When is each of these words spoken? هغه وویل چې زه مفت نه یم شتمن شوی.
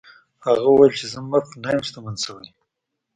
هغه 0.45 0.61
وویل 0.69 0.93
چې 0.99 1.05
زه 1.11 1.19
مفت 1.31 1.51
نه 1.63 1.69
یم 1.73 1.81
شتمن 1.87 2.15
شوی. 2.25 2.47